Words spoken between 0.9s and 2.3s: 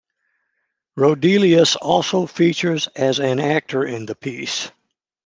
Roedelius also